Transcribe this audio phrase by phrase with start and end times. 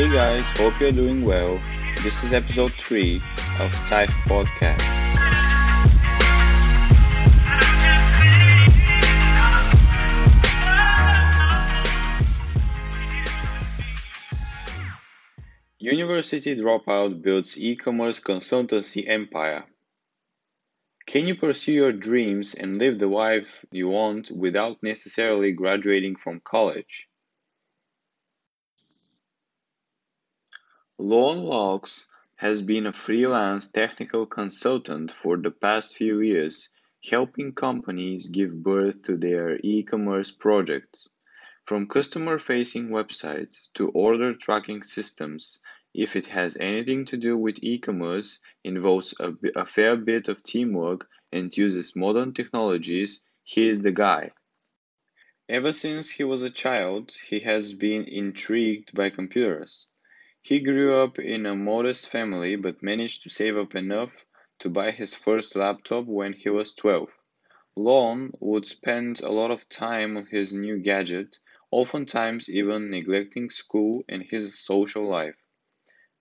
[0.00, 1.60] Hey guys, hope you're doing well.
[2.02, 3.16] This is episode 3
[3.58, 4.80] of Type Podcast.
[15.78, 19.66] University dropout builds e-commerce consultancy empire.
[21.04, 26.40] Can you pursue your dreams and live the life you want without necessarily graduating from
[26.42, 27.09] college?
[31.02, 36.68] Locks has been a freelance technical consultant for the past few years,
[37.10, 41.08] helping companies give birth to their e-commerce projects.
[41.64, 45.62] From customer-facing websites to order tracking systems,
[45.94, 49.14] if it has anything to do with e-commerce, involves
[49.56, 54.32] a fair bit of teamwork and uses modern technologies, he is the guy.
[55.48, 59.86] Ever since he was a child, he has been intrigued by computers.
[60.42, 64.24] He grew up in a modest family but managed to save up enough
[64.60, 67.10] to buy his first laptop when he was 12.
[67.76, 71.38] Lon would spend a lot of time on his new gadget,
[71.70, 75.36] oftentimes even neglecting school and his social life.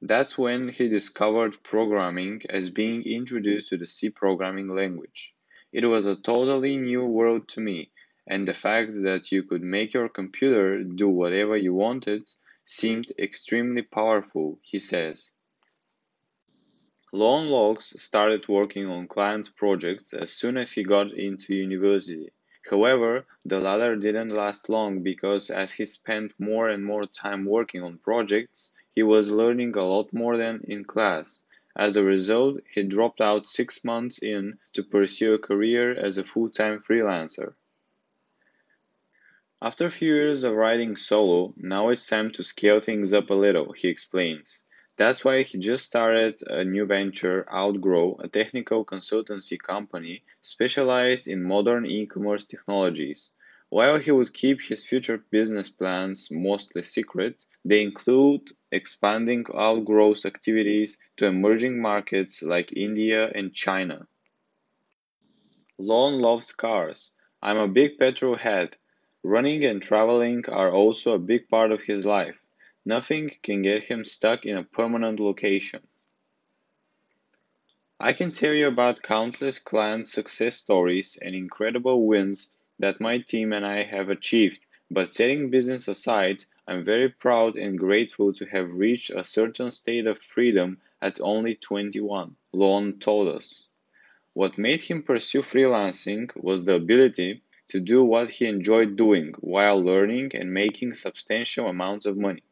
[0.00, 5.34] That's when he discovered programming as being introduced to the C programming language.
[5.72, 7.90] It was a totally new world to me,
[8.28, 12.30] and the fact that you could make your computer do whatever you wanted
[12.64, 15.32] seemed extremely powerful, he says.
[17.12, 22.32] Lone Locks started working on client projects as soon as he got into university.
[22.68, 27.82] However, the latter didn't last long because as he spent more and more time working
[27.82, 31.44] on projects, he was learning a lot more than in class.
[31.76, 36.24] As a result, he dropped out six months in to pursue a career as a
[36.24, 37.54] full-time freelancer.
[39.64, 43.34] After a few years of writing solo, now it's time to scale things up a
[43.34, 44.66] little, he explains.
[44.98, 51.42] That's why he just started a new venture, Outgrow, a technical consultancy company specialized in
[51.42, 53.30] modern e-commerce technologies.
[53.70, 60.98] While he would keep his future business plans mostly secret, they include expanding Outgrow's activities
[61.16, 64.06] to emerging markets like India and China.
[65.78, 67.14] Lon loves cars.
[67.42, 68.76] I'm a big petrol head,
[69.26, 72.36] Running and traveling are also a big part of his life.
[72.84, 75.80] Nothing can get him stuck in a permanent location.
[77.98, 83.54] I can tell you about countless client success stories and incredible wins that my team
[83.54, 88.74] and I have achieved, but setting business aside, I'm very proud and grateful to have
[88.74, 93.68] reached a certain state of freedom at only 21, Lon told us.
[94.34, 99.82] What made him pursue freelancing was the ability to do what he enjoyed doing while
[99.82, 102.42] learning and making substantial amounts of money.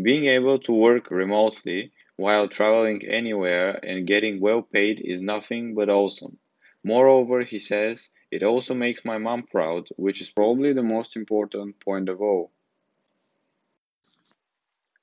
[0.00, 5.88] Being able to work remotely while traveling anywhere and getting well paid is nothing but
[5.88, 6.38] awesome.
[6.84, 11.80] Moreover, he says, it also makes my mom proud, which is probably the most important
[11.80, 12.52] point of all.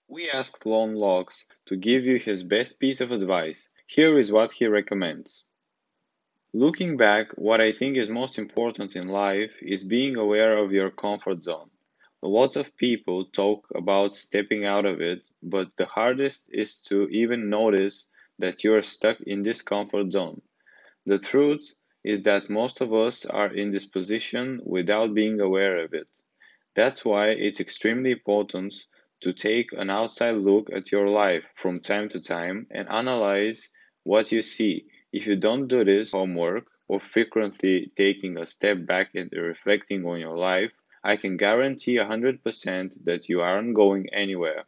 [0.07, 3.67] We asked Lone Locks to give you his best piece of advice.
[3.87, 5.43] Here is what he recommends.
[6.57, 10.89] Looking back, what I think is most important in life is being aware of your
[10.89, 11.69] comfort zone.
[12.21, 17.49] Lots of people talk about stepping out of it, but the hardest is to even
[17.49, 20.41] notice that you are stuck in this comfort zone.
[21.05, 21.73] The truth
[22.05, 26.23] is that most of us are in this position without being aware of it.
[26.73, 28.73] That's why it's extremely important
[29.23, 33.73] to take an outside look at your life from time to time and analyze
[34.03, 39.15] what you see if you don't do this homework or frequently taking a step back
[39.15, 40.73] and reflecting on your life,
[41.05, 44.65] I can guarantee 100% that you aren't going anywhere.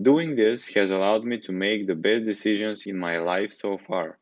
[0.00, 4.18] Doing this has allowed me to make the best decisions in my life so far.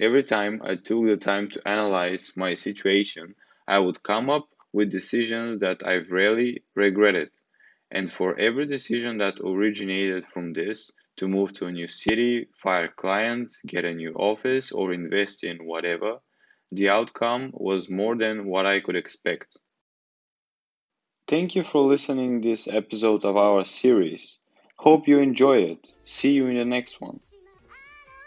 [0.00, 3.36] Every time I took the time to analyze my situation,
[3.68, 7.30] I would come up with decisions that I've rarely regretted.
[7.90, 12.88] And for every decision that originated from this, to move to a new city, fire
[12.88, 16.18] clients, get a new office, or invest in whatever,
[16.70, 19.58] the outcome was more than what I could expect.
[21.26, 24.40] Thank you for listening this episode of our series.
[24.76, 25.92] Hope you enjoy it.
[26.04, 27.20] See you in the next one.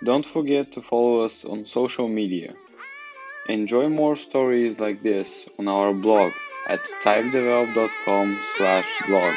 [0.04, 2.54] Don't forget to follow us on social media.
[3.48, 6.32] Enjoy more stories like this on our blog
[6.68, 9.36] at typedevelop.com slash blog.